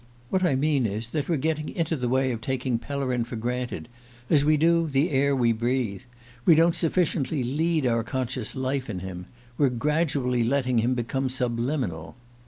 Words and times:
What 0.31 0.41
I 0.43 0.55
mean 0.55 0.87
is, 0.87 1.09
that 1.09 1.29
we're 1.29 1.37
getting 1.37 1.69
into 1.69 1.95
the 1.95 2.09
way 2.09 2.31
of 2.31 2.41
taking 2.41 2.79
Pellerin 2.79 3.23
for 3.23 3.35
granted 3.35 3.87
as 4.31 4.43
we 4.43 4.57
do 4.57 4.87
the 4.87 5.11
air 5.11 5.35
we 5.35 5.53
breathe. 5.53 6.01
We 6.43 6.55
don't 6.55 6.73
sufficiently 6.73 7.43
lead 7.43 7.85
our 7.85 8.01
conscious 8.03 8.55
life 8.55 8.89
in 8.89 9.01
him 9.01 9.27
we're 9.59 9.69
gradually 9.69 10.43
letting 10.43 10.79
him 10.79 10.95
become 10.95 11.29
subliminal." 11.29 12.15